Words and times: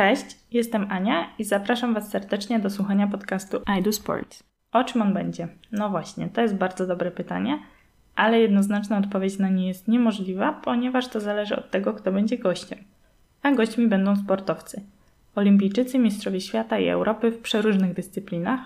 Cześć, 0.00 0.36
jestem 0.50 0.86
Ania 0.90 1.26
i 1.38 1.44
zapraszam 1.44 1.94
Was 1.94 2.10
serdecznie 2.10 2.58
do 2.58 2.70
słuchania 2.70 3.06
podcastu 3.06 3.62
I 3.78 3.82
Do 3.82 3.92
Sport. 3.92 4.42
O 4.72 4.84
czym 4.84 5.02
on 5.02 5.14
będzie? 5.14 5.48
No 5.72 5.90
właśnie, 5.90 6.28
to 6.28 6.40
jest 6.40 6.54
bardzo 6.54 6.86
dobre 6.86 7.10
pytanie, 7.10 7.58
ale 8.16 8.40
jednoznaczna 8.40 8.98
odpowiedź 8.98 9.38
na 9.38 9.48
nie 9.48 9.68
jest 9.68 9.88
niemożliwa, 9.88 10.52
ponieważ 10.52 11.08
to 11.08 11.20
zależy 11.20 11.56
od 11.56 11.70
tego, 11.70 11.94
kto 11.94 12.12
będzie 12.12 12.38
gościem. 12.38 12.78
A 13.42 13.52
gośćmi 13.52 13.88
będą 13.88 14.16
sportowcy. 14.16 14.82
Olimpijczycy, 15.34 15.98
mistrzowie 15.98 16.40
świata 16.40 16.78
i 16.78 16.88
Europy 16.88 17.30
w 17.30 17.38
przeróżnych 17.38 17.94
dyscyplinach. 17.94 18.60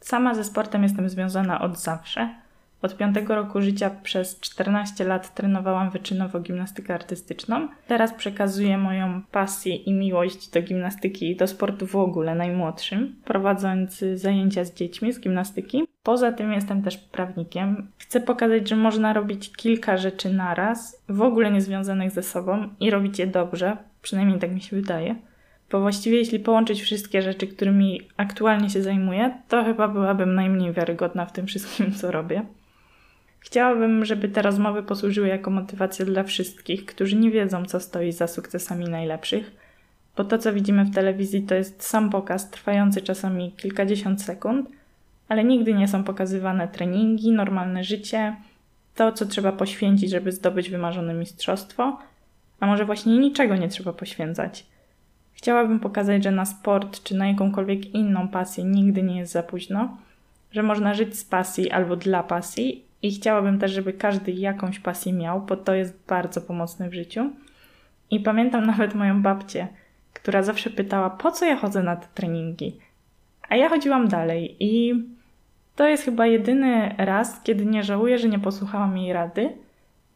Sama 0.00 0.34
ze 0.34 0.44
sportem 0.44 0.82
jestem 0.82 1.08
związana 1.08 1.60
od 1.60 1.78
zawsze– 1.78 2.34
od 2.82 2.96
piątego 2.96 3.34
roku 3.34 3.62
życia 3.62 3.90
przez 4.02 4.40
14 4.40 5.04
lat 5.04 5.34
trenowałam 5.34 5.90
wyczynowo 5.90 6.40
gimnastykę 6.40 6.94
artystyczną. 6.94 7.68
Teraz 7.86 8.14
przekazuję 8.14 8.78
moją 8.78 9.22
pasję 9.32 9.76
i 9.76 9.92
miłość 9.92 10.50
do 10.50 10.62
gimnastyki 10.62 11.30
i 11.30 11.36
do 11.36 11.46
sportu 11.46 11.86
w 11.86 11.96
ogóle 11.96 12.34
najmłodszym, 12.34 13.16
prowadząc 13.24 14.04
zajęcia 14.14 14.64
z 14.64 14.74
dziećmi 14.74 15.12
z 15.12 15.20
gimnastyki. 15.20 15.84
Poza 16.02 16.32
tym 16.32 16.52
jestem 16.52 16.82
też 16.82 16.98
prawnikiem. 16.98 17.88
Chcę 17.98 18.20
pokazać, 18.20 18.68
że 18.68 18.76
można 18.76 19.12
robić 19.12 19.52
kilka 19.52 19.96
rzeczy 19.96 20.32
naraz, 20.32 21.02
w 21.08 21.22
ogóle 21.22 21.50
niezwiązanych 21.50 22.10
ze 22.10 22.22
sobą 22.22 22.68
i 22.80 22.90
robić 22.90 23.18
je 23.18 23.26
dobrze, 23.26 23.76
przynajmniej 24.02 24.38
tak 24.38 24.52
mi 24.52 24.60
się 24.60 24.76
wydaje. 24.76 25.16
Bo 25.70 25.80
właściwie 25.80 26.18
jeśli 26.18 26.40
połączyć 26.40 26.82
wszystkie 26.82 27.22
rzeczy, 27.22 27.46
którymi 27.46 28.00
aktualnie 28.16 28.70
się 28.70 28.82
zajmuję, 28.82 29.38
to 29.48 29.64
chyba 29.64 29.88
byłabym 29.88 30.34
najmniej 30.34 30.72
wiarygodna 30.72 31.26
w 31.26 31.32
tym 31.32 31.46
wszystkim, 31.46 31.92
co 31.92 32.10
robię. 32.10 32.42
Chciałabym, 33.40 34.04
żeby 34.04 34.28
te 34.28 34.42
rozmowy 34.42 34.82
posłużyły 34.82 35.28
jako 35.28 35.50
motywacja 35.50 36.04
dla 36.04 36.22
wszystkich, 36.22 36.86
którzy 36.86 37.16
nie 37.16 37.30
wiedzą, 37.30 37.64
co 37.64 37.80
stoi 37.80 38.12
za 38.12 38.26
sukcesami 38.26 38.88
najlepszych, 38.88 39.52
bo 40.16 40.24
to, 40.24 40.38
co 40.38 40.52
widzimy 40.52 40.84
w 40.84 40.94
telewizji, 40.94 41.42
to 41.42 41.54
jest 41.54 41.82
sam 41.82 42.10
pokaz 42.10 42.50
trwający 42.50 43.02
czasami 43.02 43.52
kilkadziesiąt 43.52 44.22
sekund, 44.22 44.70
ale 45.28 45.44
nigdy 45.44 45.74
nie 45.74 45.88
są 45.88 46.04
pokazywane 46.04 46.68
treningi, 46.68 47.32
normalne 47.32 47.84
życie, 47.84 48.36
to, 48.94 49.12
co 49.12 49.26
trzeba 49.26 49.52
poświęcić, 49.52 50.10
żeby 50.10 50.32
zdobyć 50.32 50.70
wymarzone 50.70 51.14
mistrzostwo, 51.14 51.98
a 52.60 52.66
może 52.66 52.84
właśnie 52.84 53.18
niczego 53.18 53.56
nie 53.56 53.68
trzeba 53.68 53.92
poświęcać. 53.92 54.66
Chciałabym 55.32 55.80
pokazać, 55.80 56.24
że 56.24 56.30
na 56.30 56.44
sport 56.44 57.02
czy 57.02 57.14
na 57.14 57.28
jakąkolwiek 57.28 57.94
inną 57.94 58.28
pasję 58.28 58.64
nigdy 58.64 59.02
nie 59.02 59.18
jest 59.18 59.32
za 59.32 59.42
późno, 59.42 59.96
że 60.52 60.62
można 60.62 60.94
żyć 60.94 61.18
z 61.18 61.24
pasji 61.24 61.70
albo 61.70 61.96
dla 61.96 62.22
pasji 62.22 62.89
i 63.02 63.12
chciałabym 63.12 63.58
też, 63.58 63.72
żeby 63.72 63.92
każdy 63.92 64.32
jakąś 64.32 64.78
pasję 64.78 65.12
miał, 65.12 65.40
bo 65.40 65.56
to 65.56 65.74
jest 65.74 66.06
bardzo 66.08 66.40
pomocne 66.40 66.88
w 66.88 66.94
życiu. 66.94 67.30
I 68.10 68.20
pamiętam 68.20 68.66
nawet 68.66 68.94
moją 68.94 69.22
babcię, 69.22 69.68
która 70.12 70.42
zawsze 70.42 70.70
pytała, 70.70 71.10
po 71.10 71.30
co 71.30 71.44
ja 71.44 71.56
chodzę 71.56 71.82
na 71.82 71.96
te 71.96 72.06
treningi. 72.14 72.76
A 73.48 73.56
ja 73.56 73.68
chodziłam 73.68 74.08
dalej 74.08 74.56
i 74.60 74.94
to 75.76 75.88
jest 75.88 76.04
chyba 76.04 76.26
jedyny 76.26 76.94
raz, 76.98 77.42
kiedy 77.42 77.66
nie 77.66 77.82
żałuję, 77.82 78.18
że 78.18 78.28
nie 78.28 78.38
posłuchałam 78.38 78.98
jej 78.98 79.12
rady, 79.12 79.50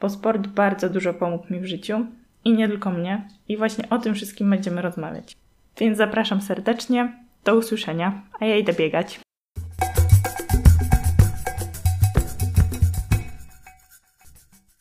bo 0.00 0.08
sport 0.08 0.46
bardzo 0.46 0.90
dużo 0.90 1.14
pomógł 1.14 1.52
mi 1.52 1.60
w 1.60 1.66
życiu 1.66 2.06
i 2.44 2.52
nie 2.52 2.68
tylko 2.68 2.90
mnie. 2.90 3.28
I 3.48 3.56
właśnie 3.56 3.88
o 3.90 3.98
tym 3.98 4.14
wszystkim 4.14 4.50
będziemy 4.50 4.82
rozmawiać. 4.82 5.36
Więc 5.78 5.98
zapraszam 5.98 6.40
serdecznie, 6.40 7.12
do 7.44 7.56
usłyszenia, 7.56 8.22
a 8.40 8.44
ja 8.44 8.56
idę 8.56 8.72
biegać. 8.72 9.20